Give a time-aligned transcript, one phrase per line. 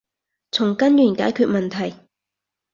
[0.51, 1.93] 從根源解決問題